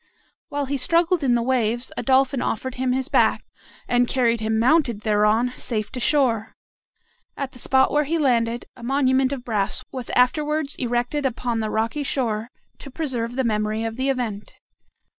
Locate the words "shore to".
12.01-12.89